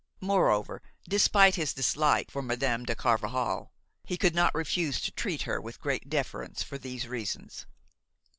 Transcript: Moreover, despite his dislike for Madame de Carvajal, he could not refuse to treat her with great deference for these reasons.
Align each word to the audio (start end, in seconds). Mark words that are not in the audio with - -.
Moreover, 0.21 0.81
despite 1.07 1.53
his 1.53 1.75
dislike 1.75 2.31
for 2.31 2.41
Madame 2.41 2.85
de 2.85 2.95
Carvajal, 2.95 3.71
he 4.03 4.17
could 4.17 4.33
not 4.33 4.55
refuse 4.55 4.99
to 5.01 5.11
treat 5.11 5.43
her 5.43 5.61
with 5.61 5.79
great 5.79 6.09
deference 6.09 6.63
for 6.63 6.79
these 6.79 7.07
reasons. 7.07 7.67